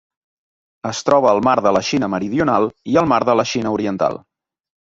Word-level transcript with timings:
Es 0.91 1.01
troba 1.09 1.29
al 1.33 1.41
Mar 1.47 1.53
de 1.67 1.75
la 1.77 1.83
Xina 1.89 2.09
Meridional 2.15 2.65
i 2.95 2.99
al 3.03 3.13
Mar 3.15 3.23
de 3.31 3.37
la 3.41 3.49
Xina 3.55 3.75
Oriental. 3.79 4.19